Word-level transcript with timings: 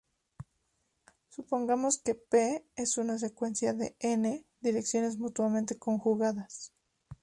Supongamos 1.29 1.99
que 1.99 2.15
{p} 2.15 2.65
es 2.75 2.97
una 2.97 3.19
secuencia 3.19 3.73
de 3.75 3.95
"n" 3.99 4.43
direcciones 4.59 5.19
mutuamente 5.19 5.77
conjugadas. 5.77 6.73